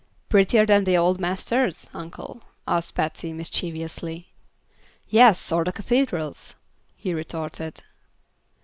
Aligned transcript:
"Prettier 0.29 0.65
than 0.65 0.85
the 0.85 0.97
old 0.97 1.19
masters, 1.19 1.87
Uncle?" 1.93 2.41
asked 2.67 2.95
Patsy, 2.95 3.33
mischievously. 3.33 4.29
"Yes, 5.07 5.51
or 5.51 5.63
the 5.63 5.71
cathedrals!" 5.71 6.55
he 6.95 7.13
retorted. 7.13 7.83